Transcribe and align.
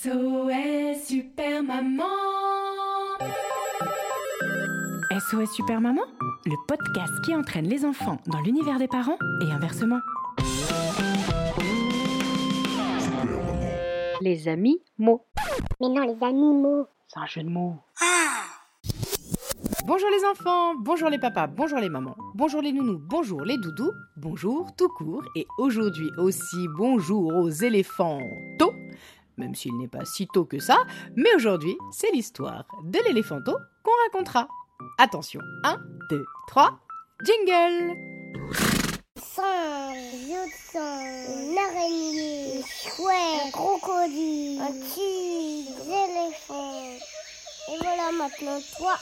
SOS 0.00 1.08
Super 1.08 1.62
Maman 1.64 2.04
SOS 5.10 5.50
Super 5.56 5.80
Maman, 5.80 6.02
le 6.46 6.54
podcast 6.68 7.12
qui 7.24 7.34
entraîne 7.34 7.66
les 7.66 7.84
enfants 7.84 8.18
dans 8.28 8.40
l'univers 8.40 8.78
des 8.78 8.86
parents 8.86 9.18
et 9.42 9.50
inversement. 9.50 9.98
Les 14.20 14.46
amis 14.46 14.80
mots. 14.98 15.24
Mais 15.80 15.88
non, 15.88 16.02
les 16.02 16.24
animaux. 16.24 16.86
C'est 17.08 17.18
un 17.18 17.26
jeu 17.26 17.42
de 17.42 17.48
mots. 17.48 17.78
Bonjour 19.88 20.10
les 20.10 20.24
enfants, 20.26 20.74
bonjour 20.76 21.08
les 21.08 21.18
papas, 21.18 21.46
bonjour 21.46 21.78
les 21.78 21.88
mamans, 21.88 22.16
bonjour 22.34 22.60
les 22.60 22.72
nounous, 22.72 23.00
bonjour 23.00 23.40
les 23.40 23.56
doudous, 23.56 23.92
bonjour 24.18 24.68
tout 24.76 24.88
court 24.88 25.24
et 25.34 25.46
aujourd'hui 25.56 26.10
aussi 26.18 26.68
bonjour 26.76 27.34
aux 27.34 27.48
éléphants 27.48 28.20
tôt, 28.58 28.74
même 29.38 29.54
s'il 29.54 29.76
n'est 29.78 29.88
pas 29.88 30.04
si 30.04 30.26
tôt 30.26 30.44
que 30.44 30.58
ça, 30.58 30.76
mais 31.16 31.34
aujourd'hui 31.34 31.76
c'est 31.92 32.12
l'histoire 32.12 32.66
de 32.84 32.98
l'éléphanto 33.06 33.56
qu'on 33.82 33.92
racontera. 34.04 34.48
Attention, 34.98 35.40
1, 35.64 35.78
2, 36.10 36.24
3, 36.48 36.78
jingle 37.24 37.96
une 39.40 41.58
araignée, 41.58 42.62
un 42.98 43.46
un 43.46 43.50
crocodile, 43.50 44.60
un 44.60 44.72
éléphants. 45.86 46.98
Et 47.68 47.78
voilà 47.80 48.12
maintenant 48.12 48.60
toi. 48.76 48.94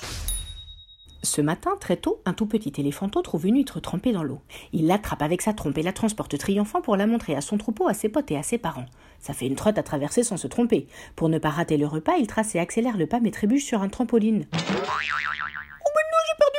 Ce 1.26 1.40
matin, 1.40 1.72
très 1.80 1.96
tôt, 1.96 2.20
un 2.24 2.32
tout 2.32 2.46
petit 2.46 2.72
éléphanto 2.78 3.20
trouve 3.20 3.46
une 3.46 3.56
huître 3.56 3.80
trempée 3.80 4.12
dans 4.12 4.22
l'eau. 4.22 4.38
Il 4.72 4.86
l'attrape 4.86 5.22
avec 5.22 5.42
sa 5.42 5.52
trompe 5.52 5.76
et 5.76 5.82
la 5.82 5.92
transporte 5.92 6.38
triomphant 6.38 6.80
pour 6.80 6.96
la 6.96 7.08
montrer 7.08 7.34
à 7.34 7.40
son 7.40 7.58
troupeau, 7.58 7.88
à 7.88 7.94
ses 7.94 8.08
potes 8.08 8.30
et 8.30 8.36
à 8.36 8.44
ses 8.44 8.58
parents. 8.58 8.86
Ça 9.18 9.32
fait 9.32 9.48
une 9.48 9.56
trotte 9.56 9.76
à 9.76 9.82
traverser 9.82 10.22
sans 10.22 10.36
se 10.36 10.46
tromper. 10.46 10.86
Pour 11.16 11.28
ne 11.28 11.38
pas 11.38 11.50
rater 11.50 11.78
le 11.78 11.86
repas, 11.86 12.14
il 12.16 12.28
trace 12.28 12.54
et 12.54 12.60
accélère 12.60 12.96
le 12.96 13.08
pas 13.08 13.18
mais 13.18 13.32
trébuche 13.32 13.64
sur 13.64 13.82
un 13.82 13.88
trampoline. 13.88 14.46
Oh 14.52 14.56
mais 14.56 16.04
non, 16.12 16.20
j'ai 16.28 16.38
perdu 16.38 16.58